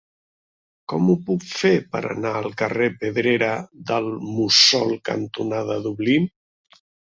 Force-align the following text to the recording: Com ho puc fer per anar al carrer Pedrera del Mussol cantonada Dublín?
Com 0.93 1.11
ho 1.13 1.15
puc 1.27 1.45
fer 1.49 1.73
per 1.95 2.01
anar 2.13 2.31
al 2.39 2.49
carrer 2.63 2.89
Pedrera 3.05 3.51
del 3.93 4.11
Mussol 4.33 4.99
cantonada 5.13 5.81
Dublín? 5.87 6.29